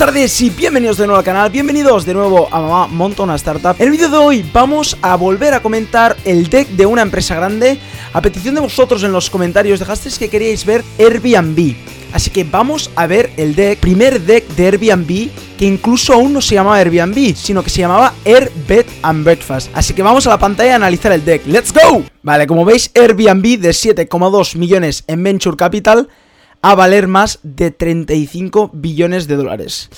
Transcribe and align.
tardes 0.00 0.40
y 0.40 0.48
bienvenidos 0.48 0.96
de 0.96 1.04
nuevo 1.04 1.18
al 1.18 1.24
canal, 1.24 1.50
bienvenidos 1.50 2.06
de 2.06 2.14
nuevo 2.14 2.48
a 2.50 2.58
Mamá 2.58 2.86
Monta 2.86 3.22
una 3.22 3.34
Startup. 3.34 3.76
En 3.78 3.84
el 3.84 3.90
vídeo 3.90 4.08
de 4.08 4.16
hoy 4.16 4.50
vamos 4.50 4.96
a 5.02 5.14
volver 5.14 5.52
a 5.52 5.60
comentar 5.60 6.16
el 6.24 6.48
deck 6.48 6.68
de 6.68 6.86
una 6.86 7.02
empresa 7.02 7.34
grande. 7.34 7.78
A 8.14 8.22
petición 8.22 8.54
de 8.54 8.62
vosotros 8.62 9.02
en 9.02 9.12
los 9.12 9.28
comentarios 9.28 9.78
dejasteis 9.78 10.18
que 10.18 10.30
queríais 10.30 10.64
ver 10.64 10.82
Airbnb. 10.98 11.74
Así 12.14 12.30
que 12.30 12.44
vamos 12.44 12.90
a 12.96 13.06
ver 13.06 13.30
el 13.36 13.54
deck, 13.54 13.78
primer 13.78 14.22
deck 14.22 14.48
de 14.48 14.66
Airbnb 14.68 15.28
que 15.58 15.66
incluso 15.66 16.14
aún 16.14 16.32
no 16.32 16.40
se 16.40 16.54
llamaba 16.54 16.78
Airbnb, 16.78 17.36
sino 17.36 17.62
que 17.62 17.68
se 17.68 17.82
llamaba 17.82 18.14
Air 18.24 18.50
Bed 18.66 18.86
and 19.02 19.22
Breakfast. 19.22 19.70
Así 19.74 19.92
que 19.92 20.02
vamos 20.02 20.26
a 20.26 20.30
la 20.30 20.38
pantalla 20.38 20.72
a 20.72 20.76
analizar 20.76 21.12
el 21.12 21.22
deck. 21.26 21.42
¡Let's 21.44 21.74
go! 21.74 22.02
Vale, 22.22 22.46
como 22.46 22.64
veis, 22.64 22.90
Airbnb 22.94 23.58
de 23.58 23.68
7,2 23.72 24.56
millones 24.56 25.04
en 25.08 25.22
Venture 25.22 25.58
Capital 25.58 26.08
a 26.62 26.74
valer 26.74 27.08
más 27.08 27.38
de 27.42 27.70
35 27.70 28.70
billones 28.74 29.26
de 29.26 29.36
dólares. 29.36 29.88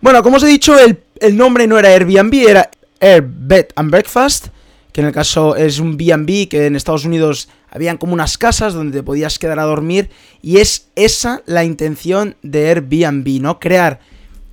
Bueno, 0.00 0.22
como 0.22 0.36
os 0.36 0.42
he 0.42 0.48
dicho, 0.48 0.74
el, 0.78 1.36
nombre 1.36 1.66
no 1.66 1.78
era 1.78 1.90
Airbnb, 1.90 2.34
era 2.34 2.70
Air 3.00 3.24
Bed 3.24 3.66
and 3.76 3.90
Breakfast, 3.90 4.48
que 4.92 5.00
en 5.00 5.06
el 5.06 5.12
caso 5.12 5.54
es 5.56 5.78
un 5.78 5.96
B&B 5.96 6.48
que 6.48 6.66
en 6.66 6.76
Estados 6.76 7.04
Unidos 7.04 7.48
habían 7.70 7.98
como 7.98 8.12
unas 8.12 8.36
casas 8.36 8.74
donde 8.74 8.98
te 8.98 9.02
podías 9.02 9.38
quedar 9.38 9.58
a 9.58 9.64
dormir 9.64 10.10
y 10.42 10.58
es 10.58 10.88
esa 10.96 11.42
la 11.46 11.64
intención 11.64 12.36
de 12.42 12.68
Airbnb, 12.68 13.40
¿no? 13.40 13.58
Crear 13.60 14.00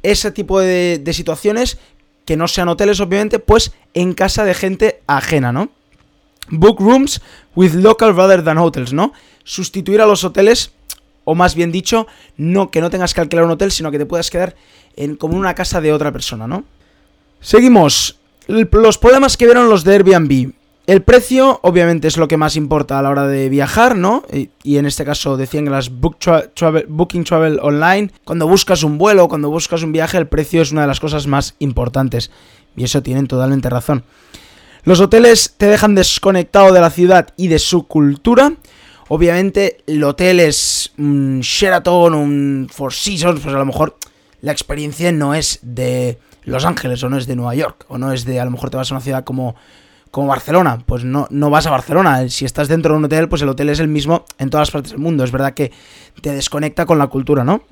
ese 0.03 0.31
tipo 0.31 0.59
de, 0.59 1.01
de 1.03 1.13
situaciones 1.13 1.77
que 2.25 2.37
no 2.37 2.47
sean 2.47 2.69
hoteles 2.69 2.99
obviamente, 2.99 3.39
pues 3.39 3.73
en 3.93 4.13
casa 4.13 4.45
de 4.45 4.53
gente 4.53 5.01
ajena, 5.07 5.51
¿no? 5.51 5.71
Book 6.49 6.79
rooms 6.79 7.21
with 7.55 7.73
local 7.73 8.15
rather 8.15 8.43
than 8.43 8.59
hotels, 8.59 8.93
¿no? 8.93 9.13
Sustituir 9.43 9.99
a 9.99 10.05
los 10.05 10.23
hoteles 10.23 10.71
o 11.29 11.35
más 11.35 11.53
bien 11.53 11.71
dicho, 11.71 12.07
no 12.37 12.71
que 12.71 12.81
no 12.81 12.89
tengas 12.89 13.13
que 13.13 13.21
alquilar 13.21 13.45
un 13.45 13.51
hotel, 13.51 13.71
sino 13.71 13.91
que 13.91 13.99
te 13.99 14.07
puedas 14.07 14.31
quedar 14.31 14.55
en 14.95 15.15
como 15.15 15.37
una 15.37 15.53
casa 15.53 15.79
de 15.79 15.93
otra 15.93 16.11
persona, 16.11 16.47
¿no? 16.47 16.63
Seguimos. 17.39 18.17
Los 18.47 18.97
problemas 18.97 19.37
que 19.37 19.45
vieron 19.45 19.69
los 19.69 19.83
de 19.83 19.93
Airbnb. 19.93 20.53
El 20.87 21.03
precio, 21.03 21.59
obviamente, 21.61 22.07
es 22.07 22.17
lo 22.17 22.27
que 22.27 22.35
más 22.35 22.55
importa 22.55 22.97
a 22.97 23.03
la 23.03 23.11
hora 23.11 23.27
de 23.27 23.47
viajar, 23.47 23.95
¿no? 23.95 24.23
Y, 24.63 24.77
en 24.77 24.87
este 24.87 25.05
caso 25.05 25.37
decían 25.37 25.65
que 25.65 25.69
las 25.69 25.91
Booking 25.91 27.25
Travel 27.25 27.59
Online, 27.61 28.09
cuando 28.23 28.47
buscas 28.47 28.81
un 28.81 28.97
vuelo, 28.97 29.27
cuando 29.27 29.51
buscas 29.51 29.83
un 29.83 29.91
viaje, 29.91 30.17
el 30.17 30.27
precio 30.27 30.63
es 30.63 30.71
una 30.71 30.81
de 30.81 30.87
las 30.87 30.99
cosas 30.99 31.27
más 31.27 31.53
importantes. 31.59 32.31
Y 32.75 32.85
eso 32.85 33.03
tienen 33.03 33.27
totalmente 33.27 33.69
razón. 33.69 34.03
Los 34.83 34.99
hoteles 34.99 35.53
te 35.57 35.67
dejan 35.67 35.93
desconectado 35.93 36.73
de 36.73 36.81
la 36.81 36.89
ciudad 36.89 37.27
y 37.37 37.49
de 37.49 37.59
su 37.59 37.83
cultura. 37.83 38.53
Obviamente, 39.09 39.77
el 39.87 40.03
hotel 40.03 40.39
es 40.39 40.93
un 40.97 41.41
Sheraton, 41.41 42.13
un 42.13 42.67
Four 42.71 42.93
Seasons, 42.93 43.41
pues 43.41 43.53
a 43.53 43.57
lo 43.57 43.65
mejor 43.65 43.97
la 44.41 44.51
experiencia 44.51 45.11
no 45.11 45.33
es 45.33 45.59
de 45.63 46.19
Los 46.43 46.63
Ángeles 46.63 47.03
o 47.03 47.09
no 47.09 47.17
es 47.17 47.25
de 47.25 47.35
Nueva 47.35 47.55
York, 47.55 47.85
o 47.87 47.97
no 47.97 48.13
es 48.13 48.23
de, 48.23 48.39
a 48.39 48.45
lo 48.45 48.51
mejor 48.51 48.69
te 48.69 48.77
vas 48.77 48.91
a 48.91 48.93
una 48.93 49.01
ciudad 49.01 49.23
como, 49.23 49.55
como 50.11 50.27
Barcelona, 50.27 50.83
pues 50.85 51.03
no, 51.03 51.27
no 51.31 51.49
vas 51.49 51.65
a 51.65 51.71
Barcelona. 51.71 52.29
Si 52.29 52.45
estás 52.45 52.67
dentro 52.67 52.93
de 52.93 52.99
un 52.99 53.05
hotel, 53.05 53.27
pues 53.27 53.41
el 53.41 53.49
hotel 53.49 53.69
es 53.69 53.79
el 53.79 53.87
mismo 53.87 54.25
en 54.37 54.51
todas 54.51 54.69
partes 54.69 54.91
del 54.91 55.01
mundo. 55.01 55.23
Es 55.23 55.31
verdad 55.31 55.55
que 55.55 55.71
te 56.21 56.31
desconecta 56.31 56.85
con 56.85 56.99
la 56.99 57.07
cultura, 57.07 57.43
¿no? 57.43 57.63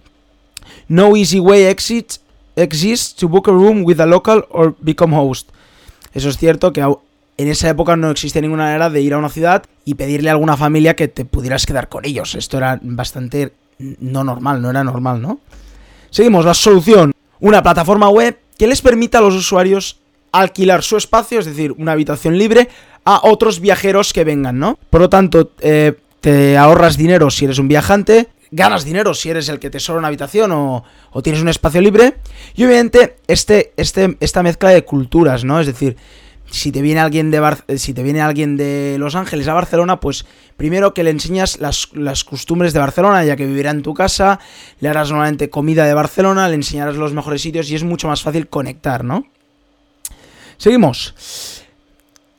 No 0.87 1.15
easy 1.15 1.39
way 1.39 1.65
exit 1.65 2.13
exists 2.55 3.15
to 3.15 3.29
book 3.29 3.47
a 3.47 3.51
room 3.51 3.83
with 3.85 3.99
a 3.99 4.07
local 4.07 4.45
or 4.49 4.75
become 4.79 5.15
host. 5.15 5.49
Eso 6.13 6.29
es 6.29 6.37
cierto 6.37 6.73
que 6.73 6.81
en 7.37 7.47
esa 7.47 7.69
época 7.69 7.95
no 7.95 8.09
existía 8.09 8.41
ninguna 8.41 8.63
manera 8.63 8.89
de 8.89 9.01
ir 9.01 9.13
a 9.13 9.17
una 9.17 9.29
ciudad 9.29 9.63
y 9.85 9.95
pedirle 9.95 10.29
a 10.29 10.33
alguna 10.33 10.57
familia 10.57 10.95
que 10.95 11.07
te 11.07 11.23
pudieras 11.23 11.65
quedar 11.65 11.87
con 11.87 12.05
ellos. 12.05 12.35
Esto 12.35 12.57
era 12.57 12.79
bastante 12.81 13.53
no 13.77 14.23
normal, 14.23 14.61
no 14.61 14.71
era 14.71 14.83
normal, 14.83 15.21
¿no? 15.21 15.39
Seguimos, 16.09 16.45
la 16.45 16.55
solución. 16.55 17.11
Una 17.39 17.61
plataforma 17.61 18.09
web 18.09 18.39
que 18.57 18.67
les 18.67 18.81
permita 18.81 19.19
a 19.19 19.21
los 19.21 19.35
usuarios 19.35 19.99
alquilar 20.31 20.83
su 20.83 20.97
espacio, 20.97 21.39
es 21.39 21.45
decir, 21.45 21.73
una 21.77 21.91
habitación 21.91 22.37
libre, 22.37 22.69
a 23.05 23.21
otros 23.23 23.59
viajeros 23.59 24.13
que 24.13 24.23
vengan, 24.23 24.57
¿no? 24.57 24.77
Por 24.89 25.01
lo 25.01 25.09
tanto, 25.09 25.51
eh, 25.59 25.93
te 26.19 26.57
ahorras 26.57 26.97
dinero 26.97 27.29
si 27.29 27.45
eres 27.45 27.59
un 27.59 27.67
viajante, 27.67 28.29
ganas 28.51 28.83
dinero 28.83 29.13
si 29.13 29.29
eres 29.29 29.47
el 29.49 29.59
que 29.59 29.69
te 29.69 29.79
sobra 29.79 29.99
una 29.99 30.07
habitación 30.07 30.51
o, 30.51 30.83
o, 31.11 31.21
tienes 31.21 31.41
un 31.41 31.49
espacio 31.49 31.81
libre. 31.81 32.15
Y 32.55 32.65
obviamente, 32.65 33.17
este, 33.27 33.73
este, 33.77 34.17
esta 34.19 34.41
mezcla 34.43 34.69
de 34.69 34.83
culturas, 34.83 35.43
¿no? 35.43 35.59
Es 35.59 35.67
decir, 35.67 35.95
si 36.49 36.71
te 36.71 36.81
viene 36.81 36.99
alguien 36.99 37.31
de 37.31 37.57
eh, 37.67 37.77
si 37.77 37.93
te 37.93 38.03
viene 38.03 38.21
alguien 38.21 38.57
de 38.57 38.95
Los 38.99 39.15
Ángeles 39.15 39.47
a 39.47 39.53
Barcelona, 39.53 39.99
pues 39.99 40.25
primero 40.55 40.93
que 40.93 41.03
le 41.03 41.09
enseñas 41.09 41.59
las, 41.59 41.89
las, 41.93 42.23
costumbres 42.23 42.73
de 42.73 42.79
Barcelona, 42.79 43.23
ya 43.25 43.35
que 43.35 43.45
vivirá 43.45 43.71
en 43.71 43.81
tu 43.81 43.93
casa, 43.93 44.39
le 44.79 44.89
harás 44.89 45.09
normalmente 45.09 45.49
comida 45.49 45.85
de 45.85 45.93
Barcelona, 45.93 46.47
le 46.47 46.55
enseñarás 46.55 46.95
los 46.95 47.13
mejores 47.13 47.41
sitios 47.41 47.69
y 47.69 47.75
es 47.75 47.83
mucho 47.83 48.07
más 48.07 48.21
fácil 48.21 48.47
conectar, 48.47 49.03
¿no? 49.03 49.27
Seguimos. 50.57 51.63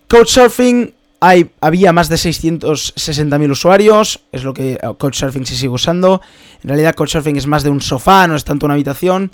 Couchsurfing, 0.08 0.94
hay, 1.20 1.50
había 1.60 1.92
más 1.92 2.08
de 2.08 2.16
660.000 2.16 3.50
usuarios, 3.50 4.20
es 4.32 4.42
lo 4.42 4.54
que 4.54 4.72
eh, 4.72 4.78
Couchsurfing 4.98 5.46
se 5.46 5.54
sigue 5.54 5.68
usando. 5.68 6.22
En 6.62 6.68
realidad 6.70 6.94
Couchsurfing 6.94 7.36
es 7.36 7.46
más 7.46 7.62
de 7.62 7.70
un 7.70 7.80
sofá, 7.80 8.26
no 8.26 8.34
es 8.34 8.44
tanto 8.44 8.66
una 8.66 8.74
habitación. 8.74 9.30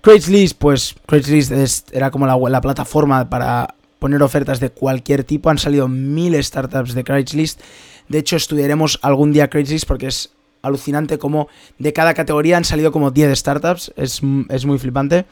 Craigslist, 0.00 0.56
pues 0.58 0.94
Craigslist 1.06 1.92
era 1.92 2.10
como 2.10 2.26
la, 2.26 2.36
la 2.48 2.60
plataforma 2.60 3.28
para 3.28 3.75
poner 3.98 4.22
ofertas 4.22 4.60
de 4.60 4.70
cualquier 4.70 5.24
tipo. 5.24 5.50
Han 5.50 5.58
salido 5.58 5.88
mil 5.88 6.42
startups 6.42 6.94
de 6.94 7.04
Craigslist. 7.04 7.60
De 8.08 8.18
hecho, 8.18 8.36
estudiaremos 8.36 8.98
algún 9.02 9.32
día 9.32 9.48
Craigslist 9.48 9.86
porque 9.86 10.06
es 10.06 10.30
alucinante 10.66 11.18
como 11.18 11.48
de 11.78 11.92
cada 11.92 12.14
categoría 12.14 12.56
han 12.56 12.64
salido 12.64 12.92
como 12.92 13.10
10 13.10 13.38
startups. 13.38 13.92
Es, 13.96 14.22
muy 14.22 14.78
flipante. 14.78 15.26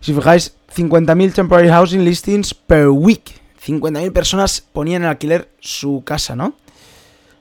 Si 0.00 0.12
fijáis, 0.12 0.54
50.000 0.74 1.32
temporary 1.32 1.68
housing 1.68 2.04
listings 2.04 2.54
per 2.54 2.88
week. 2.88 3.40
50.000 3.64 4.12
personas 4.12 4.60
ponían 4.60 5.02
en 5.02 5.08
alquiler 5.08 5.50
su 5.60 6.02
casa, 6.04 6.36
¿no? 6.36 6.54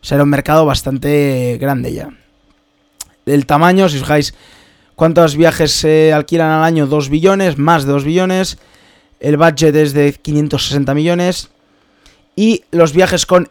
O 0.01 0.07
sea, 0.07 0.15
era 0.15 0.23
un 0.23 0.29
mercado 0.29 0.65
bastante 0.65 1.57
grande 1.59 1.93
ya. 1.93 2.09
El 3.25 3.45
tamaño, 3.45 3.89
si 3.89 3.97
fijáis, 3.99 4.35
¿cuántos 4.95 5.35
viajes 5.35 5.71
se 5.71 6.13
alquilan 6.13 6.51
al 6.51 6.63
año? 6.63 6.87
2 6.87 7.09
billones, 7.09 7.57
más 7.57 7.85
de 7.85 7.91
2 7.91 8.03
billones. 8.03 8.57
El 9.19 9.37
budget 9.37 9.75
es 9.75 9.93
de 9.93 10.13
560 10.13 10.93
millones. 10.93 11.49
Y 12.35 12.63
los 12.71 12.93
viajes 12.93 13.25
con 13.25 13.49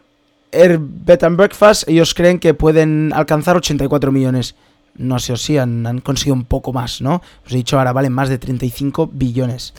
Air 0.51 0.79
Bed 0.79 1.23
and 1.23 1.37
Breakfast, 1.37 1.87
ellos 1.87 2.13
creen 2.13 2.39
que 2.39 2.53
pueden 2.53 3.11
alcanzar 3.13 3.57
84 3.57 4.11
millones. 4.11 4.55
No 4.95 5.19
sé 5.19 5.35
si 5.37 5.57
han, 5.57 5.85
han 5.87 5.99
conseguido 5.99 6.35
un 6.35 6.45
poco 6.45 6.71
más, 6.71 7.01
¿no? 7.01 7.21
Os 7.45 7.51
he 7.51 7.57
dicho 7.57 7.77
ahora, 7.77 7.93
valen 7.93 8.13
más 8.13 8.29
de 8.29 8.37
35 8.37 9.09
billones. 9.11 9.73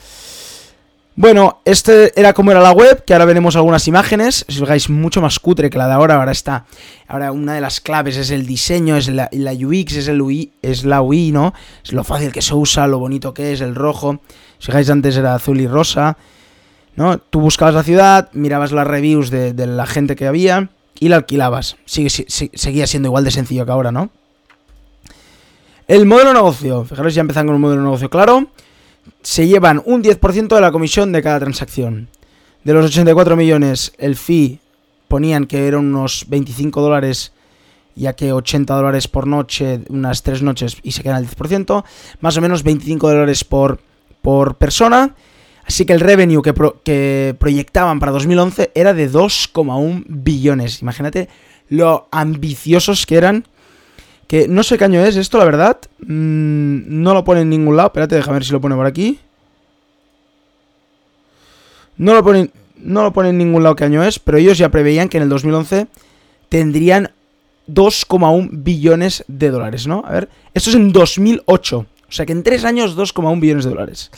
Bueno, 1.19 1.61
este 1.65 2.13
era 2.15 2.33
como 2.33 2.51
era 2.51 2.61
la 2.61 2.73
web, 2.73 3.03
que 3.03 3.11
ahora 3.11 3.25
veremos 3.25 3.55
algunas 3.55 3.87
imágenes. 3.87 4.45
Si 4.47 4.53
os 4.53 4.59
fijáis, 4.59 4.87
mucho 4.87 5.19
más 5.19 5.39
cutre 5.39 5.71
que 5.71 5.77
la 5.79 5.87
de 5.87 5.93
ahora. 5.93 6.17
Ahora 6.17 6.31
está. 6.31 6.65
Ahora 7.07 7.31
una 7.31 7.55
de 7.55 7.61
las 7.61 7.81
claves 7.81 8.17
es 8.17 8.29
el 8.29 8.45
diseño, 8.45 8.95
es 8.95 9.07
la, 9.07 9.27
UX, 9.33 9.95
es, 9.95 10.07
el 10.09 10.21
UI, 10.21 10.51
es 10.61 10.85
la 10.85 11.01
UI, 11.01 11.31
¿no? 11.31 11.55
Es 11.83 11.91
lo 11.91 12.03
fácil 12.03 12.31
que 12.31 12.43
se 12.43 12.53
usa, 12.53 12.85
lo 12.85 12.99
bonito 12.99 13.33
que 13.33 13.51
es, 13.51 13.61
el 13.61 13.73
rojo. 13.73 14.19
Si 14.59 14.67
fijáis, 14.67 14.91
antes 14.91 15.17
era 15.17 15.33
azul 15.33 15.59
y 15.59 15.65
rosa. 15.65 16.19
¿No? 16.95 17.17
Tú 17.17 17.41
buscabas 17.41 17.73
la 17.73 17.81
ciudad, 17.81 18.29
mirabas 18.33 18.71
las 18.71 18.85
reviews 18.85 19.31
de, 19.31 19.53
la 19.65 19.87
gente 19.87 20.15
que 20.15 20.27
había 20.27 20.69
y 20.99 21.09
la 21.09 21.15
alquilabas. 21.15 21.77
Seguía 21.87 22.85
siendo 22.85 23.09
igual 23.09 23.23
de 23.23 23.31
sencillo 23.31 23.65
que 23.65 23.71
ahora, 23.71 23.91
¿no? 23.91 24.11
El 25.87 26.05
modelo 26.05 26.29
de 26.29 26.35
negocio. 26.35 26.85
Fijaros, 26.85 27.15
ya 27.15 27.21
empezando 27.21 27.49
con 27.49 27.55
un 27.55 27.61
modelo 27.61 27.81
de 27.81 27.85
negocio 27.85 28.09
claro 28.11 28.51
se 29.21 29.47
llevan 29.47 29.81
un 29.85 30.03
10% 30.03 30.55
de 30.55 30.61
la 30.61 30.71
comisión 30.71 31.11
de 31.11 31.21
cada 31.21 31.39
transacción. 31.39 32.09
De 32.63 32.73
los 32.73 32.85
84 32.85 33.35
millones, 33.35 33.93
el 33.97 34.15
fee 34.15 34.59
ponían 35.07 35.45
que 35.45 35.67
eran 35.67 35.85
unos 35.85 36.25
25 36.27 36.81
dólares, 36.81 37.31
ya 37.95 38.13
que 38.13 38.33
80 38.33 38.73
dólares 38.73 39.07
por 39.07 39.27
noche, 39.27 39.81
unas 39.89 40.23
3 40.23 40.43
noches, 40.43 40.77
y 40.83 40.91
se 40.91 41.03
quedan 41.03 41.23
el 41.23 41.29
10%, 41.29 41.83
más 42.19 42.37
o 42.37 42.41
menos 42.41 42.63
25 42.63 43.09
dólares 43.09 43.43
por, 43.43 43.79
por 44.21 44.55
persona. 44.55 45.15
Así 45.65 45.85
que 45.85 45.93
el 45.93 45.99
revenue 45.99 46.41
que, 46.41 46.53
que 46.83 47.35
proyectaban 47.37 47.99
para 47.99 48.11
2011 48.11 48.71
era 48.73 48.93
de 48.93 49.11
2,1 49.11 50.05
billones. 50.07 50.81
Imagínate 50.81 51.29
lo 51.69 52.07
ambiciosos 52.11 53.05
que 53.05 53.15
eran 53.15 53.45
que 54.27 54.47
no 54.47 54.63
sé 54.63 54.77
qué 54.77 54.85
año 54.85 55.03
es 55.03 55.15
esto, 55.15 55.37
la 55.37 55.45
verdad. 55.45 55.77
Mm, 55.99 57.01
no 57.01 57.13
lo 57.13 57.23
pone 57.23 57.41
en 57.41 57.49
ningún 57.49 57.77
lado. 57.77 57.87
Espérate, 57.87 58.15
déjame 58.15 58.35
ver 58.35 58.45
si 58.45 58.51
lo 58.51 58.61
pone 58.61 58.75
por 58.75 58.85
aquí. 58.85 59.19
No 61.97 62.13
lo 62.13 62.23
pone, 62.23 62.51
no 62.77 63.03
lo 63.03 63.13
pone 63.13 63.29
en 63.29 63.37
ningún 63.37 63.63
lado 63.63 63.75
qué 63.75 63.85
año 63.85 64.03
es, 64.03 64.19
pero 64.19 64.37
ellos 64.37 64.57
ya 64.57 64.69
preveían 64.69 65.09
que 65.09 65.17
en 65.17 65.23
el 65.23 65.29
2011 65.29 65.87
tendrían 66.49 67.11
2,1 67.67 68.49
billones 68.51 69.23
de 69.27 69.49
dólares, 69.49 69.87
¿no? 69.87 70.03
A 70.05 70.11
ver, 70.11 70.29
esto 70.53 70.69
es 70.69 70.75
en 70.75 70.91
2008. 70.91 71.77
O 71.79 72.11
sea 72.11 72.25
que 72.25 72.33
en 72.33 72.43
3 72.43 72.65
años 72.65 72.95
2,1 72.95 73.39
billones 73.39 73.65
de 73.65 73.71
dólares. 73.71 74.11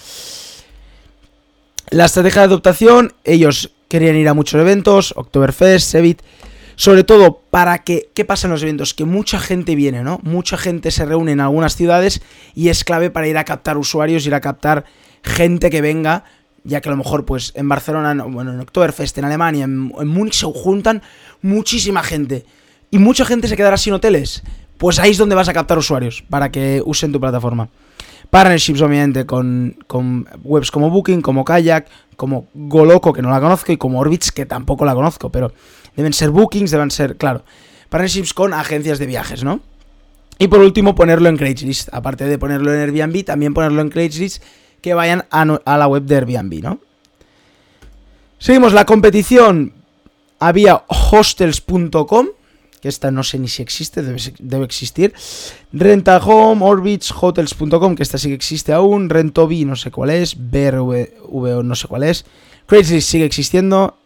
La 1.89 2.05
estrategia 2.05 2.41
de 2.41 2.47
adoptación, 2.47 3.13
ellos 3.23 3.71
querían 3.87 4.15
ir 4.15 4.27
a 4.27 4.35
muchos 4.35 4.59
eventos, 4.61 5.13
Oktoberfest, 5.15 5.89
Sevit, 5.89 6.21
Sobre 6.79 7.03
todo 7.03 7.41
para 7.51 7.79
que, 7.79 8.09
¿qué 8.15 8.23
pasa 8.23 8.47
en 8.47 8.51
los 8.51 8.63
eventos? 8.63 8.93
Que 8.93 9.03
mucha 9.03 9.37
gente 9.37 9.75
viene, 9.75 10.01
¿no? 10.01 10.21
Mucha 10.23 10.55
gente 10.55 10.91
se 10.91 11.03
reúne 11.03 11.33
en 11.33 11.41
algunas 11.41 11.75
ciudades 11.75 12.21
y 12.55 12.69
es 12.69 12.85
clave 12.85 13.09
para 13.09 13.27
ir 13.27 13.37
a 13.37 13.43
captar 13.43 13.77
usuarios, 13.77 14.25
ir 14.25 14.33
a 14.33 14.39
captar 14.39 14.85
gente 15.21 15.71
que 15.71 15.81
venga, 15.81 16.23
ya 16.63 16.79
que 16.79 16.87
a 16.87 16.91
lo 16.91 16.95
mejor 16.95 17.25
pues 17.25 17.51
en 17.55 17.67
Barcelona, 17.67 18.23
bueno, 18.23 18.53
en 18.53 18.61
Oktoberfest, 18.61 19.17
en 19.17 19.25
Alemania, 19.25 19.65
en, 19.65 19.91
en 19.99 20.07
Múnich 20.07 20.35
se 20.35 20.45
juntan 20.45 21.01
muchísima 21.41 22.01
gente 22.01 22.45
y 22.89 22.97
mucha 22.97 23.25
gente 23.25 23.49
se 23.49 23.57
quedará 23.57 23.75
sin 23.75 23.91
hoteles. 23.91 24.41
Pues 24.77 24.99
ahí 24.99 25.11
es 25.11 25.17
donde 25.17 25.35
vas 25.35 25.49
a 25.49 25.53
captar 25.53 25.77
usuarios 25.77 26.23
para 26.29 26.49
que 26.49 26.81
usen 26.85 27.11
tu 27.11 27.19
plataforma. 27.19 27.67
Partnerships, 28.29 28.81
obviamente, 28.81 29.25
con, 29.25 29.77
webs 30.43 30.71
como 30.71 30.89
Booking, 30.89 31.21
como 31.21 31.43
Kayak, 31.43 31.87
como 32.15 32.47
Goloco, 32.53 33.11
que 33.13 33.21
no 33.21 33.29
la 33.29 33.41
conozco, 33.41 33.71
y 33.71 33.77
como 33.77 33.99
Orbits, 33.99 34.31
que 34.31 34.45
tampoco 34.45 34.85
la 34.85 34.93
conozco, 34.93 35.31
pero 35.31 35.51
deben 35.95 36.13
ser 36.13 36.29
bookings, 36.29 36.71
deben 36.71 36.91
ser, 36.91 37.17
claro, 37.17 37.43
partnerships 37.89 38.33
con 38.33 38.53
agencias 38.53 38.99
de 38.99 39.07
viajes, 39.07 39.43
¿no? 39.43 39.61
Y 40.37 40.47
por 40.47 40.59
último, 40.59 40.95
ponerlo 40.95 41.27
en 41.27 41.37
Craigslist. 41.37 41.89
Aparte 41.91 42.25
de 42.25 42.37
ponerlo 42.37 42.73
en 42.73 42.79
Airbnb, 42.79 43.25
también 43.25 43.53
ponerlo 43.53 43.81
en 43.81 43.89
Craigslist 43.89 44.41
que 44.81 44.93
vayan 44.93 45.25
a 45.29 45.77
la 45.77 45.87
web 45.87 46.03
de 46.03 46.15
Airbnb, 46.15 46.63
¿no? 46.63 46.79
Seguimos 48.37 48.71
la 48.71 48.85
competición. 48.85 49.73
Había 50.39 50.83
hostels.com, 50.87 52.27
que 52.81 52.87
esta 52.87 53.11
no 53.11 53.23
sé 53.23 53.39
ni 53.39 53.47
si 53.47 53.61
existe, 53.61 54.01
debe, 54.01 54.21
debe 54.39 54.65
existir. 54.65 55.13
Renta 55.73 56.17
Home, 56.17 56.63
Orbits, 56.63 57.11
Hotels.com, 57.11 57.95
que 57.95 58.03
esta 58.03 58.17
sí 58.17 58.29
que 58.29 58.35
existe 58.35 58.71
aún. 58.71 59.09
Rentobi, 59.09 59.65
no 59.65 59.75
sé 59.75 59.91
cuál 59.91 60.11
es. 60.11 60.35
BRV, 60.37 61.63
no 61.63 61.75
sé 61.75 61.87
cuál 61.87 62.03
es. 62.03 62.25
Craigslist 62.65 63.09
sigue 63.09 63.25
existiendo. 63.25 63.97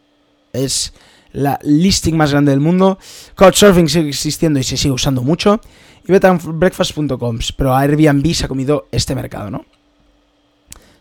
Es 0.53 0.93
la 1.33 1.59
listing 1.63 2.15
más 2.15 2.31
grande 2.31 2.51
del 2.51 2.61
mundo. 2.61 2.97
Couchsurfing 3.35 3.89
sigue 3.89 4.09
existiendo 4.09 4.59
y 4.59 4.63
se 4.63 4.77
sigue 4.77 4.93
usando 4.93 5.21
mucho. 5.21 5.61
Y 6.07 6.11
betandbreakfast.com. 6.11 7.39
Pero 7.55 7.75
Airbnb 7.75 8.33
se 8.33 8.45
ha 8.45 8.47
comido 8.47 8.87
este 8.91 9.15
mercado, 9.15 9.51
¿no? 9.51 9.65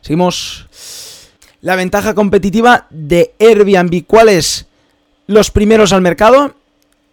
Seguimos. 0.00 0.66
La 1.60 1.76
ventaja 1.76 2.14
competitiva 2.14 2.88
de 2.90 3.34
Airbnb. 3.38 4.04
¿Cuál 4.04 4.28
es? 4.28 4.66
Los 5.26 5.50
primeros 5.50 5.92
al 5.92 6.02
mercado. 6.02 6.56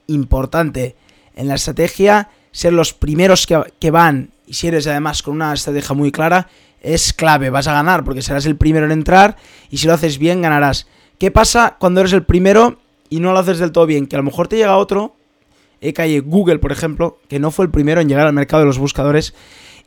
Importante 0.09 0.95
en 1.35 1.47
la 1.47 1.55
estrategia. 1.55 2.29
Ser 2.51 2.73
los 2.73 2.93
primeros 2.93 3.47
que, 3.47 3.61
que 3.79 3.91
van. 3.91 4.31
Y 4.45 4.53
si 4.53 4.67
eres 4.67 4.87
además 4.87 5.23
con 5.23 5.35
una 5.35 5.53
estrategia 5.53 5.95
muy 5.95 6.11
clara. 6.11 6.47
Es 6.81 7.13
clave. 7.13 7.49
Vas 7.49 7.67
a 7.67 7.73
ganar 7.73 8.03
porque 8.03 8.21
serás 8.21 8.45
el 8.45 8.55
primero 8.55 8.85
en 8.85 8.91
entrar. 8.91 9.37
Y 9.69 9.77
si 9.77 9.87
lo 9.87 9.93
haces 9.93 10.17
bien, 10.17 10.41
ganarás. 10.41 10.87
¿Qué 11.17 11.31
pasa 11.31 11.77
cuando 11.79 11.99
eres 11.99 12.13
el 12.13 12.23
primero 12.23 12.79
y 13.09 13.19
no 13.19 13.33
lo 13.33 13.39
haces 13.39 13.59
del 13.59 13.71
todo 13.71 13.85
bien, 13.85 14.07
que 14.07 14.15
a 14.15 14.19
lo 14.19 14.23
mejor 14.23 14.47
te 14.47 14.57
llega 14.57 14.77
otro, 14.77 15.15
he 15.81 15.93
caído 15.93 16.23
Google, 16.25 16.59
por 16.59 16.71
ejemplo, 16.71 17.19
que 17.27 17.39
no 17.39 17.51
fue 17.51 17.65
el 17.65 17.71
primero 17.71 18.01
en 18.01 18.07
llegar 18.07 18.27
al 18.27 18.33
mercado 18.33 18.61
de 18.61 18.67
los 18.67 18.77
buscadores 18.77 19.33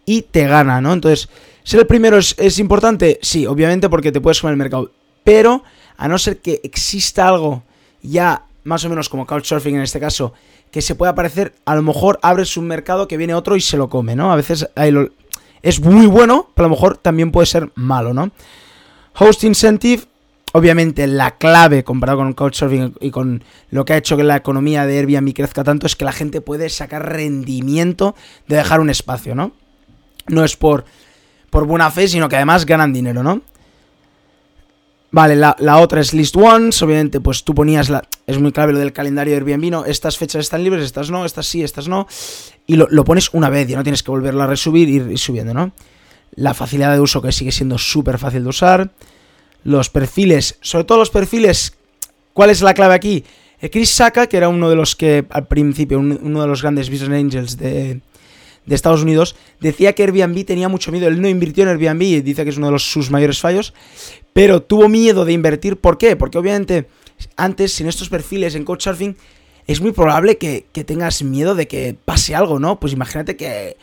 y 0.05 0.23
te 0.23 0.47
gana, 0.47 0.81
¿no? 0.81 0.93
Entonces, 0.93 1.29
ser 1.63 1.81
el 1.81 1.87
primero 1.87 2.19
es, 2.19 2.59
importante, 2.59 3.19
sí, 3.23 3.47
obviamente 3.47 3.89
porque 3.89 4.11
te 4.11 4.21
puedes 4.21 4.41
comer 4.41 4.55
el 4.55 4.59
mercado, 4.59 4.91
pero 5.23 5.63
a 5.97 6.09
no 6.09 6.19
ser 6.19 6.39
que 6.39 6.61
exista 6.65 7.29
algo 7.29 7.63
ya 8.03 8.47
más 8.65 8.85
o 8.85 8.89
menos 8.89 9.09
como 9.09 9.27
Couchsurfing 9.27 9.77
en 9.77 9.83
este 9.83 10.01
caso, 10.01 10.33
que 10.71 10.83
se 10.83 10.95
pueda 10.95 11.15
parecer, 11.15 11.55
a 11.65 11.75
lo 11.75 11.83
mejor 11.83 12.19
abres 12.23 12.57
un 12.57 12.67
mercado 12.67 13.09
que 13.09 13.17
viene 13.17 13.35
otro 13.35 13.57
y 13.57 13.61
se 13.61 13.77
lo 13.77 13.89
come, 13.89 14.17
¿no? 14.17 14.33
A 14.33 14.37
veces 14.37 14.69
es 15.63 15.81
muy 15.81 16.07
bueno, 16.07 16.51
pero 16.55 16.67
a 16.67 16.69
lo 16.69 16.75
mejor 16.75 16.97
también 16.97 17.31
puede 17.33 17.47
ser 17.47 17.71
malo, 17.75 18.15
¿no? 18.15 18.31
Host 19.15 19.45
Incentive 19.45 20.05
Obviamente 20.55 21.07
la 21.07 21.39
clave 21.39 21.83
comparado 21.83 22.19
con 22.19 22.35
Couchsurfing 22.35 22.95
y 23.01 23.11
con 23.11 23.43
lo 23.71 23.87
que 23.87 23.95
ha 23.95 23.97
hecho 23.97 24.19
que 24.19 24.23
la 24.23 24.37
economía 24.37 24.85
de 24.85 24.99
Airbnb 24.99 25.33
crezca 25.33 25.65
tanto 25.65 25.87
es 25.87 25.97
que 25.97 26.05
la 26.05 26.13
gente 26.13 26.43
puede 26.43 26.69
sacar 26.69 27.11
rendimiento 27.11 28.15
de 28.49 28.57
dejar 28.57 28.81
un 28.81 28.91
espacio, 28.91 29.35
¿no? 29.35 29.53
No 30.29 30.45
es 30.45 30.59
por, 30.59 30.85
por 31.49 31.67
buena 31.67 31.91
fe, 31.91 32.07
sino 32.07 32.29
que 32.29 32.37
además 32.37 32.67
ganan 32.67 32.93
dinero, 32.93 33.23
¿no? 33.23 33.41
Vale, 35.11 35.37
la, 35.37 35.79
otra 35.79 36.03
es 36.03 36.13
List 36.13 36.37
Ones, 36.37 36.83
obviamente 36.83 37.21
pues 37.21 37.45
tú 37.45 37.55
ponías 37.55 37.89
la... 37.89 38.03
Es 38.27 38.39
muy 38.39 38.53
clave 38.53 38.73
lo 38.73 38.79
del 38.79 38.93
calendario 38.93 39.33
de 39.33 39.39
Airbnb, 39.39 39.71
¿no? 39.71 39.85
Estas 39.85 40.17
fechas 40.17 40.41
están 40.41 40.63
libres, 40.63 40.85
estas 40.85 41.11
no, 41.11 41.25
estas 41.25 41.47
sí, 41.47 41.63
estas 41.63 41.89
no. 41.89 42.07
Y 42.67 42.77
lo, 42.77 43.05
pones 43.05 43.31
una 43.33 43.51
vez 43.51 43.69
y 43.69 43.75
no 43.75 43.83
tienes 43.83 44.03
que 44.03 44.11
volverlo 44.11 44.43
a 44.43 44.47
resubir 44.47 44.89
y 44.89 44.97
ir 44.97 45.19
subiendo, 45.19 45.53
¿no? 45.53 45.73
La 46.35 46.55
facilidad 46.55 46.93
de 46.93 47.01
uso 47.01 47.21
que 47.21 47.33
sigue 47.33 47.53
siendo 47.53 47.79
súper 47.79 48.19
fácil 48.19 48.45
de 48.45 48.49
usar 48.49 48.91
los 49.65 49.91
perfiles, 49.91 50.59
sobre 50.61 50.85
todo 50.85 50.99
los 50.99 51.11
perfiles, 51.11 51.77
¿cuál 52.33 52.51
es 52.51 52.63
la 52.63 52.75
clave 52.75 52.95
aquí? 52.95 53.25
Eh, 53.61 53.71
Chris 53.71 53.91
Saka, 53.91 54.27
que 54.27 54.37
era 54.37 54.49
uno 54.49 54.69
de 54.69 54.77
los 54.77 54.97
que 54.97 55.25
al 55.31 55.47
principio, 55.47 55.99
uno 55.99 56.41
de 56.41 56.49
los 56.49 56.63
grandes 56.63 56.91
business 56.91 57.11
angels 57.11 57.57
de, 57.57 58.01
de 58.67 58.75
Estados 58.75 59.03
Unidos, 59.03 59.37
decía 59.61 59.93
que 59.93 60.03
Airbnb 60.03 60.45
tenía 60.45 60.69
mucho 60.69 60.91
miedo. 60.91 61.09
Él 61.09 61.21
no 61.21 61.29
invirtió 61.29 61.63
en 61.63 61.71
Airbnb 61.71 62.03
y 62.03 62.21
dice 62.23 62.45
que 62.45 62.51
es 62.51 62.57
uno 62.57 62.71
de 62.71 62.79
sus 62.79 63.11
mayores 63.11 63.39
fallos, 63.41 63.73
pero 64.33 64.63
tuvo 64.63 64.89
miedo 64.89 65.25
de 65.25 65.33
invertir. 65.33 65.77
¿Por 65.77 65.99
qué? 65.99 66.17
Porque 66.17 66.39
obviamente 66.39 66.89
antes, 67.37 67.73
sin 67.73 67.89
estos 67.89 68.09
perfiles 68.09 68.55
en 68.55 68.65
Couchsurfing, 68.65 69.17
es 69.67 69.81
muy 69.81 69.93
probable 69.93 70.39
que, 70.39 70.67
tengas 70.85 71.23
miedo 71.23 71.55
de 71.55 71.69
que 71.69 71.97
pase 72.05 72.35
algo, 72.35 72.59
¿no? 72.59 72.81
Pues 72.81 72.93
imagínate 72.93 73.37
que 73.37 73.77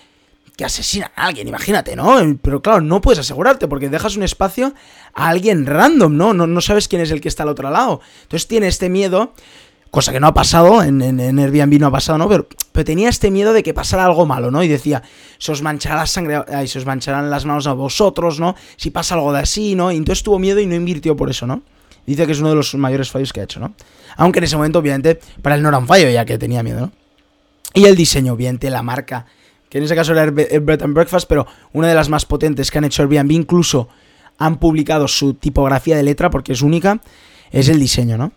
que 0.59 0.65
asesinan 0.65 1.09
a 1.15 1.27
alguien, 1.27 1.47
imagínate, 1.47 1.95
¿no? 1.95 2.17
Pero 2.41 2.61
claro, 2.61 2.81
no 2.81 2.99
puedes 2.99 3.19
asegurarte 3.19 3.69
porque 3.69 3.87
dejas 3.87 4.17
un 4.17 4.23
espacio 4.23 4.73
a 5.13 5.29
alguien 5.29 5.65
random, 5.65 6.17
¿no? 6.17 6.33
No, 6.33 6.59
sabes 6.59 6.89
quién 6.89 7.01
es 7.01 7.11
el 7.11 7.21
que 7.21 7.29
está 7.29 7.43
al 7.43 7.49
otro 7.49 7.69
lado. 7.69 8.01
Entonces 8.23 8.45
tiene 8.45 8.67
este 8.67 8.89
miedo, 8.89 9.31
cosa 9.89 10.11
que 10.11 10.19
no 10.19 10.27
ha 10.27 10.33
pasado, 10.33 10.83
en, 10.83 11.01
en, 11.01 11.39
Airbnb 11.39 11.79
no 11.79 11.87
ha 11.87 11.91
pasado, 11.91 12.17
¿no? 12.17 12.27
Pero, 12.27 12.45
pero, 12.73 12.83
tenía 12.83 13.07
este 13.07 13.31
miedo 13.31 13.53
de 13.53 13.63
que 13.63 13.73
pasara 13.73 14.03
algo 14.03 14.25
malo, 14.25 14.51
¿no? 14.51 14.61
Y 14.61 14.67
decía, 14.67 15.01
se 15.37 15.53
os 15.53 15.61
manchará 15.61 15.95
la 15.95 16.05
sangre, 16.05 16.43
ay, 16.53 16.67
se 16.67 16.79
os 16.79 16.85
mancharán 16.85 17.29
las 17.29 17.45
manos 17.45 17.65
a 17.65 17.71
vosotros, 17.71 18.41
¿no? 18.41 18.57
Si 18.75 18.91
pasa 18.91 19.15
algo 19.15 19.31
de 19.31 19.39
así, 19.39 19.75
¿no? 19.75 19.93
Y 19.93 19.95
entonces 19.95 20.23
tuvo 20.23 20.39
miedo 20.39 20.59
y 20.59 20.65
no 20.65 20.75
invirtió 20.75 21.15
por 21.15 21.29
eso, 21.29 21.47
¿no? 21.47 21.63
Dice 22.05 22.25
que 22.25 22.31
es 22.31 22.39
uno 22.39 22.49
de 22.49 22.55
los 22.55 22.73
mayores 22.75 23.11
fallos 23.11 23.31
que 23.33 23.41
ha 23.41 23.43
hecho, 23.43 23.59
¿no? 23.59 23.73
Aunque 24.17 24.39
en 24.39 24.45
ese 24.45 24.55
momento, 24.55 24.79
obviamente, 24.79 25.19
para 25.41 25.55
él 25.55 25.61
no 25.61 25.69
era 25.69 25.77
un 25.77 25.87
fallo, 25.87 26.09
ya 26.09 26.25
que 26.25 26.37
tenía 26.37 26.63
miedo, 26.63 26.81
¿no? 26.81 26.91
Y 27.73 27.85
el 27.85 27.95
diseño, 27.95 28.33
obviamente, 28.33 28.69
la 28.69 28.81
marca 28.81 29.25
que 29.69 29.77
en 29.77 29.83
ese 29.83 29.95
caso 29.95 30.13
era 30.13 30.29
Bread 30.31 30.81
and 30.81 30.93
Breakfast, 30.93 31.27
pero 31.29 31.45
una 31.73 31.87
de 31.87 31.93
las 31.93 32.09
más 32.09 32.25
potentes 32.25 32.71
que 32.71 32.79
han 32.79 32.85
hecho 32.85 33.03
Airbnb, 33.03 33.31
incluso 33.31 33.87
han 34.39 34.57
publicado 34.57 35.07
su 35.07 35.35
tipografía 35.35 35.95
de 35.95 36.03
letra 36.03 36.29
porque 36.29 36.53
es 36.53 36.61
única, 36.61 36.99
es 37.51 37.69
el 37.69 37.79
diseño, 37.79 38.17
¿no? 38.17 38.31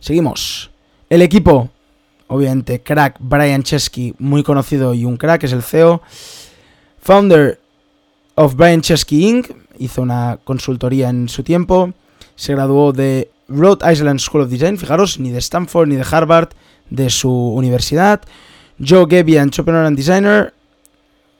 Seguimos. 0.00 0.70
El 1.08 1.22
equipo, 1.22 1.70
obviamente, 2.26 2.82
crack, 2.82 3.16
Brian 3.20 3.62
Chesky, 3.62 4.14
muy 4.18 4.42
conocido 4.42 4.92
y 4.92 5.04
un 5.04 5.16
crack, 5.16 5.44
es 5.44 5.52
el 5.52 5.62
CEO. 5.62 6.02
Founder 7.00 7.60
of 8.34 8.54
Brian 8.56 8.80
Chesky 8.80 9.28
Inc., 9.28 9.50
hizo 9.78 10.02
una 10.02 10.38
consultoría 10.42 11.10
en 11.10 11.28
su 11.28 11.42
tiempo. 11.42 11.92
Se 12.40 12.54
graduó 12.54 12.94
de 12.94 13.30
Rhode 13.48 13.92
Island 13.92 14.18
School 14.18 14.40
of 14.44 14.48
Design, 14.48 14.78
fijaros, 14.78 15.20
ni 15.20 15.28
de 15.28 15.40
Stanford 15.40 15.88
ni 15.88 15.96
de 15.96 16.06
Harvard, 16.10 16.48
de 16.88 17.10
su 17.10 17.30
universidad. 17.30 18.22
Joe 18.82 19.04
Gebby, 19.06 19.36
Entrepreneur 19.36 19.84
and 19.84 19.94
Designer, 19.94 20.54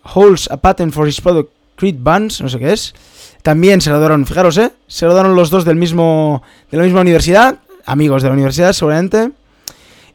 holds 0.02 0.46
a 0.50 0.58
patent 0.58 0.92
for 0.92 1.08
his 1.08 1.18
product 1.18 1.50
Creed 1.76 1.96
Buns, 2.00 2.42
no 2.42 2.50
sé 2.50 2.58
qué 2.58 2.74
es. 2.74 2.94
También 3.40 3.80
se 3.80 3.88
graduaron, 3.88 4.26
fijaros, 4.26 4.58
¿eh? 4.58 4.72
Se 4.88 5.06
graduaron 5.06 5.34
los 5.34 5.48
dos 5.48 5.64
del 5.64 5.76
mismo, 5.76 6.42
de 6.70 6.76
la 6.76 6.84
misma 6.84 7.00
universidad, 7.00 7.60
amigos 7.86 8.22
de 8.22 8.28
la 8.28 8.34
universidad 8.34 8.74
seguramente. 8.74 9.32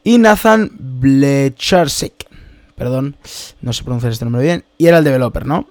Y 0.04 0.18
Nathan 0.18 0.70
Blecharsik, 0.78 2.28
perdón, 2.76 3.16
no 3.60 3.72
sé 3.72 3.82
pronunciar 3.82 4.12
este 4.12 4.24
nombre 4.24 4.44
bien, 4.44 4.64
y 4.78 4.86
era 4.86 4.98
el 4.98 5.04
developer, 5.04 5.46
¿no? 5.46 5.66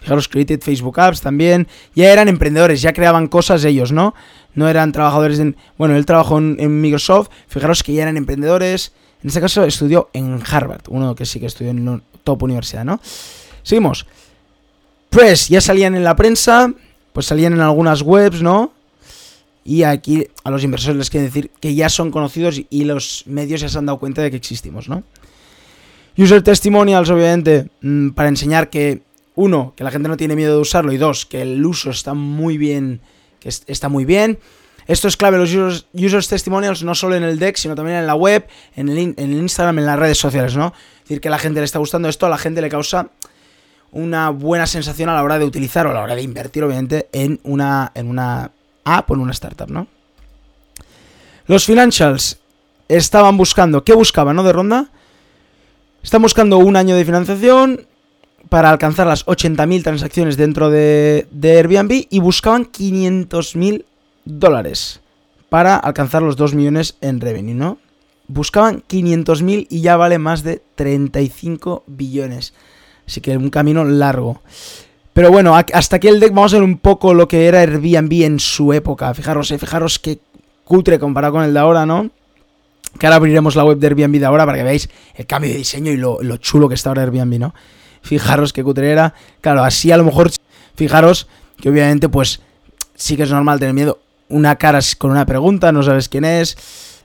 Fijaros, 0.00 0.28
Created 0.28 0.60
Facebook 0.60 1.00
Apps 1.00 1.20
también. 1.20 1.68
Ya 1.94 2.12
eran 2.12 2.28
emprendedores, 2.28 2.82
ya 2.82 2.92
creaban 2.92 3.26
cosas 3.28 3.64
ellos, 3.64 3.92
¿no? 3.92 4.14
No 4.54 4.68
eran 4.68 4.92
trabajadores 4.92 5.38
en... 5.38 5.56
Bueno, 5.76 5.96
él 5.96 6.06
trabajó 6.06 6.38
en 6.38 6.80
Microsoft. 6.80 7.28
Fijaros 7.48 7.82
que 7.82 7.92
ya 7.92 8.02
eran 8.02 8.16
emprendedores. 8.16 8.92
En 9.22 9.28
este 9.28 9.40
caso 9.40 9.64
estudió 9.64 10.10
en 10.12 10.40
Harvard, 10.48 10.82
uno 10.88 11.14
que 11.14 11.26
sí 11.26 11.40
que 11.40 11.46
estudió 11.46 11.70
en 11.70 12.02
top 12.22 12.42
universidad, 12.44 12.84
¿no? 12.84 13.00
Seguimos. 13.62 14.06
Press, 15.10 15.48
ya 15.48 15.60
salían 15.60 15.94
en 15.94 16.04
la 16.04 16.14
prensa, 16.14 16.72
pues 17.12 17.26
salían 17.26 17.54
en 17.54 17.60
algunas 17.60 18.02
webs, 18.02 18.42
¿no? 18.42 18.72
Y 19.64 19.82
aquí 19.82 20.26
a 20.44 20.50
los 20.50 20.62
inversores 20.62 20.96
les 20.96 21.10
quiero 21.10 21.26
decir 21.26 21.50
que 21.60 21.74
ya 21.74 21.88
son 21.88 22.10
conocidos 22.10 22.60
y 22.70 22.84
los 22.84 23.24
medios 23.26 23.60
ya 23.60 23.68
se 23.68 23.78
han 23.78 23.86
dado 23.86 23.98
cuenta 23.98 24.22
de 24.22 24.30
que 24.30 24.36
existimos, 24.36 24.88
¿no? 24.88 25.02
User 26.16 26.42
testimonials, 26.42 27.10
obviamente, 27.10 27.68
mm, 27.80 28.10
para 28.10 28.28
enseñar 28.28 28.70
que, 28.70 29.02
uno, 29.38 29.72
que 29.76 29.84
la 29.84 29.92
gente 29.92 30.08
no 30.08 30.16
tiene 30.16 30.34
miedo 30.34 30.56
de 30.56 30.60
usarlo 30.60 30.92
y 30.92 30.96
dos, 30.96 31.24
que 31.24 31.42
el 31.42 31.64
uso 31.64 31.90
está 31.90 32.12
muy 32.12 32.58
bien, 32.58 33.00
que 33.38 33.48
está 33.48 33.88
muy 33.88 34.04
bien. 34.04 34.40
Esto 34.88 35.06
es 35.06 35.16
clave, 35.16 35.38
los 35.38 35.54
users, 35.92 36.28
testimonials, 36.28 36.82
no 36.82 36.96
solo 36.96 37.14
en 37.14 37.22
el 37.22 37.38
deck, 37.38 37.56
sino 37.56 37.76
también 37.76 37.98
en 37.98 38.06
la 38.08 38.16
web, 38.16 38.48
en 38.74 38.88
el, 38.88 38.98
en 38.98 39.14
el 39.16 39.34
Instagram, 39.34 39.78
en 39.78 39.86
las 39.86 39.96
redes 39.96 40.18
sociales, 40.18 40.56
¿no? 40.56 40.72
Es 40.96 41.02
decir, 41.04 41.20
que 41.20 41.28
a 41.28 41.30
la 41.30 41.38
gente 41.38 41.60
le 41.60 41.66
está 41.66 41.78
gustando 41.78 42.08
esto, 42.08 42.26
a 42.26 42.28
la 42.28 42.36
gente 42.36 42.60
le 42.60 42.68
causa 42.68 43.10
una 43.92 44.30
buena 44.30 44.66
sensación 44.66 45.08
a 45.08 45.14
la 45.14 45.22
hora 45.22 45.38
de 45.38 45.44
utilizar 45.44 45.86
o 45.86 45.90
a 45.90 45.94
la 45.94 46.02
hora 46.02 46.16
de 46.16 46.22
invertir, 46.22 46.64
obviamente, 46.64 47.08
en 47.12 47.38
una, 47.44 47.92
en 47.94 48.08
una 48.08 48.50
app 48.82 49.08
o 49.08 49.14
en 49.14 49.20
una 49.20 49.32
startup, 49.32 49.70
¿no? 49.70 49.86
Los 51.46 51.64
financials. 51.64 52.40
estaban 52.88 53.36
buscando, 53.36 53.84
¿qué 53.84 53.94
buscaban, 53.94 54.34
no? 54.34 54.42
De 54.42 54.52
ronda. 54.52 54.90
Están 56.02 56.22
buscando 56.22 56.58
un 56.58 56.74
año 56.74 56.96
de 56.96 57.04
financiación 57.04 57.86
para 58.48 58.70
alcanzar 58.70 59.06
las 59.06 59.26
80.000 59.26 59.82
transacciones 59.82 60.36
dentro 60.36 60.70
de, 60.70 61.26
de 61.30 61.58
Airbnb 61.58 62.06
y 62.08 62.18
buscaban 62.20 62.66
500.000 62.66 63.84
dólares 64.24 65.00
para 65.48 65.76
alcanzar 65.76 66.22
los 66.22 66.36
2 66.36 66.54
millones 66.54 66.96
en 67.00 67.20
revenue, 67.20 67.54
¿no? 67.54 67.78
Buscaban 68.26 68.82
500.000 68.88 69.66
y 69.70 69.80
ya 69.80 69.96
vale 69.96 70.18
más 70.18 70.42
de 70.42 70.62
35 70.74 71.84
billones. 71.86 72.52
Así 73.06 73.22
que 73.22 73.36
un 73.36 73.48
camino 73.48 73.84
largo. 73.84 74.42
Pero 75.14 75.32
bueno, 75.32 75.56
hasta 75.56 75.96
aquí 75.96 76.06
el 76.06 76.20
deck 76.20 76.32
vamos 76.32 76.52
a 76.52 76.58
ver 76.58 76.62
un 76.62 76.78
poco 76.78 77.14
lo 77.14 77.26
que 77.26 77.46
era 77.46 77.60
Airbnb 77.60 78.22
en 78.22 78.38
su 78.38 78.72
época. 78.72 79.12
Fijaros, 79.14 79.50
eh, 79.50 79.58
fijaros 79.58 79.98
qué 79.98 80.20
cutre 80.62 80.98
comparado 80.98 81.32
con 81.32 81.42
el 81.42 81.54
de 81.54 81.58
ahora, 81.58 81.86
¿no? 81.86 82.10
Que 82.98 83.06
ahora 83.06 83.16
abriremos 83.16 83.56
la 83.56 83.64
web 83.64 83.78
de 83.78 83.86
Airbnb 83.88 84.18
de 84.18 84.26
ahora 84.26 84.44
para 84.44 84.58
que 84.58 84.64
veáis 84.64 84.88
el 85.16 85.26
cambio 85.26 85.50
de 85.50 85.56
diseño 85.56 85.90
y 85.90 85.96
lo, 85.96 86.36
chulo 86.36 86.68
que 86.68 86.74
está 86.74 86.90
ahora 86.90 87.02
Airbnb, 87.02 87.38
¿no? 87.38 87.54
Fijaros 88.02 88.52
qué 88.52 88.62
cutre 88.64 88.90
era. 88.90 89.14
Claro, 89.40 89.64
así 89.64 89.90
a 89.92 89.96
lo 89.96 90.04
mejor, 90.04 90.30
fijaros 90.74 91.28
que 91.60 91.68
obviamente 91.68 92.08
pues 92.08 92.40
sí 92.94 93.16
que 93.16 93.24
es 93.24 93.30
normal 93.30 93.58
tener 93.58 93.74
miedo. 93.74 93.98
Una 94.28 94.56
cara 94.56 94.80
con 94.98 95.10
una 95.10 95.24
pregunta, 95.24 95.72
no 95.72 95.82
sabes 95.82 96.08
quién 96.08 96.24
es. 96.24 96.56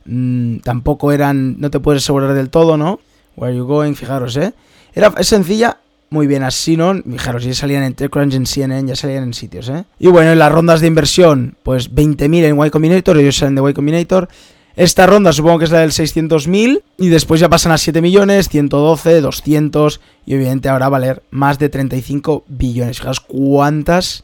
Mm, 0.06 0.58
tampoco 0.58 1.12
eran, 1.12 1.60
no 1.60 1.72
te 1.72 1.80
puedes 1.80 2.04
asegurar 2.04 2.34
del 2.34 2.50
todo, 2.50 2.78
¿no? 2.78 3.00
Where 3.36 3.52
are 3.52 3.58
you 3.58 3.66
going? 3.66 3.94
Fijaros, 3.94 4.36
¿eh? 4.38 4.54
Era, 4.94 5.14
es 5.18 5.28
sencilla, 5.28 5.78
muy 6.10 6.28
bien 6.28 6.44
así, 6.44 6.78
¿no? 6.78 6.94
Fijaros, 6.94 7.44
ya 7.44 7.54
salían 7.54 7.84
en 7.84 7.94
TechCrunch, 7.94 8.36
en 8.36 8.46
CNN, 8.46 8.88
ya 8.88 8.96
salían 8.96 9.24
en 9.24 9.34
sitios, 9.34 9.70
¿eh? 9.70 9.86
Y 9.98 10.08
bueno, 10.10 10.32
en 10.32 10.40
las 10.40 10.52
rondas 10.52 10.82
de 10.82 10.88
inversión, 10.88 11.56
pues 11.64 11.92
20.000 11.92 12.44
en 12.44 12.66
Y 12.66 12.70
Combinator, 12.70 13.18
ellos 13.18 13.38
salen 13.38 13.56
de 13.56 13.70
Y 13.70 13.74
Combinator. 13.74 14.30
Esta 14.76 15.06
ronda 15.06 15.32
supongo 15.34 15.60
que 15.60 15.66
es 15.66 15.72
la 15.72 15.82
del 15.82 15.92
600.000 15.92 16.82
y 16.98 17.10
después 17.10 17.40
ya 17.40 17.48
pasan 17.48 17.72
a 17.72 17.78
7 17.78 18.02
millones, 18.02 18.50
112, 18.50 19.22
200 19.22 20.02
y 20.26 20.36
obviamente 20.36 20.68
ahora 20.68 20.90
va 20.90 20.98
a 20.98 21.00
valer 21.00 21.24
más 21.30 21.60
de 21.60 21.70
35 21.70 22.46
billones. 22.48 22.98
Fijaos 22.98 23.20
cuántas, 23.20 24.24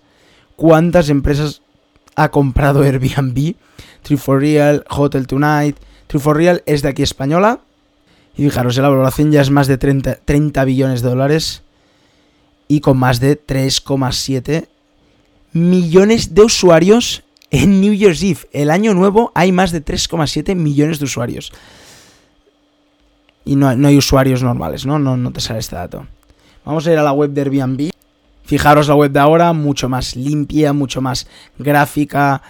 cuántas 0.56 1.10
empresas 1.10 1.62
ha 2.16 2.30
comprado 2.30 2.82
Airbnb. 2.82 3.56
True 4.02 4.18
for 4.18 4.40
Real, 4.40 4.84
Hotel 4.90 5.28
Tonight. 5.28 5.78
True 6.08 6.20
for 6.20 6.36
Real 6.36 6.64
es 6.66 6.82
de 6.82 6.90
aquí 6.90 7.04
española. 7.04 7.60
Y 8.36 8.44
fijaros, 8.44 8.78
la 8.78 8.90
valoración 8.90 9.32
ya 9.32 9.42
es 9.42 9.52
más 9.52 9.68
de 9.68 9.78
30, 9.78 10.20
30 10.26 10.66
billones 10.66 11.02
de 11.04 11.10
dólares 11.10 11.62
y 12.68 12.80
con 12.80 12.98
más 12.98 13.20
de 13.20 13.40
3,7 13.40 14.68
millones 15.54 16.34
de 16.34 16.42
usuarios 16.42 17.24
en 17.52 17.82
New 17.82 17.94
Year's 17.94 18.24
Eve. 18.24 18.40
El 18.52 18.70
año 18.70 18.94
nuevo 18.94 19.32
hay 19.36 19.52
más 19.52 19.72
de 19.72 19.84
3,7 19.84 20.56
millones 20.56 21.00
de 21.00 21.06
usuarios. 21.06 21.52
Y 23.46 23.56
no, 23.56 23.68
hay 23.68 23.98
usuarios 23.98 24.44
normales, 24.44 24.86
¿no? 24.86 25.00
¿no? 25.00 25.32
Te 25.32 25.42
sale 25.42 25.60
este 25.60 25.76
dato. 25.76 26.06
Vamos 26.66 26.86
a 26.86 26.92
ir 26.92 27.00
a 27.00 27.04
la 27.04 27.12
web 27.12 27.32
de 27.32 27.42
Airbnb. 27.42 27.90
Fijaros 28.44 28.88
la 28.88 28.96
web 28.96 29.12
de 29.12 29.20
ahora, 29.20 29.54
mucho 29.54 29.90
más 29.90 30.16
limpia, 30.16 30.74
mucho 30.74 31.02
más 31.02 31.28
gráfica, 31.58 32.42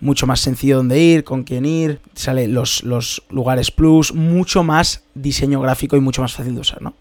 mucho 0.00 0.26
más 0.26 0.40
sencillo 0.40 0.76
donde 0.76 1.00
ir, 1.00 1.24
con 1.24 1.44
quién 1.44 1.64
ir. 1.64 2.00
Sale 2.14 2.48
los 2.48 2.82
lugares 3.30 3.70
plus, 3.70 4.12
mucho 4.12 4.62
más 4.62 5.04
diseño 5.14 5.60
gráfico 5.60 5.96
y 5.96 6.00
mucho 6.00 6.22
más 6.22 6.34
fácil 6.34 6.54
de 6.54 6.60
usar, 6.60 6.82
¿no? 6.82 6.94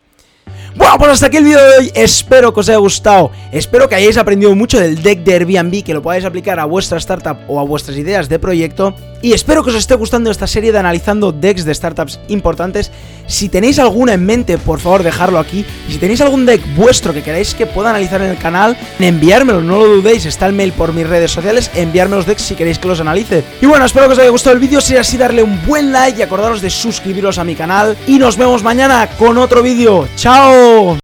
Bueno, 0.75 0.97
pues 0.97 1.11
hasta 1.11 1.27
aquí 1.27 1.37
el 1.37 1.45
vídeo 1.45 1.63
de 1.63 1.77
hoy, 1.77 1.91
espero 1.95 2.53
que 2.53 2.59
os 2.59 2.67
haya 2.67 2.79
gustado, 2.79 3.31
espero 3.53 3.87
que 3.87 3.95
hayáis 3.95 4.17
aprendido 4.17 4.53
mucho 4.55 4.77
del 4.77 5.01
deck 5.01 5.19
de 5.23 5.33
Airbnb, 5.35 5.83
que 5.83 5.93
lo 5.93 6.01
podáis 6.01 6.25
aplicar 6.25 6.59
a 6.59 6.65
vuestra 6.65 6.97
startup 6.97 7.37
o 7.47 7.61
a 7.61 7.63
vuestras 7.63 7.97
ideas 7.97 8.27
de 8.27 8.39
proyecto, 8.39 8.93
y 9.25 9.33
espero 9.33 9.63
que 9.63 9.71
os 9.71 9.75
esté 9.75 9.95
gustando 9.95 10.29
esta 10.29 10.45
serie 10.45 10.71
de 10.71 10.77
analizando 10.77 11.31
decks 11.31 11.65
de 11.65 11.73
startups 11.73 12.19
importantes. 12.27 12.91
Si 13.25 13.49
tenéis 13.49 13.79
alguna 13.79 14.13
en 14.13 14.23
mente, 14.23 14.59
por 14.59 14.79
favor 14.79 15.01
dejarlo 15.01 15.39
aquí, 15.39 15.65
y 15.89 15.93
si 15.93 15.97
tenéis 15.97 16.21
algún 16.21 16.45
deck 16.45 16.61
vuestro 16.75 17.11
que 17.11 17.23
queráis 17.23 17.55
que 17.55 17.65
pueda 17.65 17.89
analizar 17.89 18.21
en 18.21 18.29
el 18.29 18.37
canal, 18.37 18.77
enviármelo, 18.99 19.61
no 19.61 19.79
lo 19.79 19.87
dudéis, 19.87 20.27
está 20.27 20.45
el 20.45 20.53
mail 20.53 20.73
por 20.73 20.93
mis 20.93 21.09
redes 21.09 21.31
sociales, 21.31 21.71
enviarme 21.73 22.17
los 22.17 22.27
decks 22.27 22.43
si 22.43 22.53
queréis 22.53 22.77
que 22.77 22.87
los 22.87 22.99
analice. 22.99 23.43
Y 23.63 23.65
bueno, 23.65 23.85
espero 23.85 24.05
que 24.05 24.13
os 24.13 24.19
haya 24.19 24.29
gustado 24.29 24.53
el 24.53 24.61
vídeo, 24.61 24.79
si 24.79 24.93
es 24.93 24.99
así 24.99 25.17
darle 25.17 25.41
un 25.41 25.65
buen 25.65 25.91
like 25.91 26.19
y 26.19 26.21
acordaros 26.21 26.61
de 26.61 26.69
suscribiros 26.69 27.39
a 27.39 27.43
mi 27.43 27.55
canal, 27.55 27.97
y 28.05 28.19
nos 28.19 28.37
vemos 28.37 28.61
mañana 28.61 29.09
con 29.17 29.39
otro 29.39 29.63
vídeo. 29.63 30.07
¡Chao! 30.15 30.93